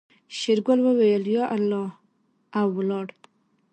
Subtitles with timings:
[0.37, 1.87] شېرګل وويل يا الله
[2.59, 3.07] او ولاړ.